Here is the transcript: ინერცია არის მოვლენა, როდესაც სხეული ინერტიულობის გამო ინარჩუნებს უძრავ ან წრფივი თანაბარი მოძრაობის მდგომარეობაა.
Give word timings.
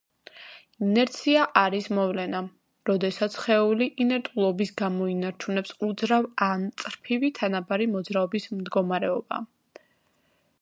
ინერცია 0.83 1.41
არის 1.59 1.89
მოვლენა, 1.97 2.39
როდესაც 2.91 3.37
სხეული 3.39 3.89
ინერტიულობის 4.05 4.73
გამო 4.81 5.11
ინარჩუნებს 5.13 5.75
უძრავ 5.89 6.27
ან 6.47 6.67
წრფივი 6.85 7.33
თანაბარი 7.43 7.89
მოძრაობის 7.99 8.51
მდგომარეობაა. 8.57 9.81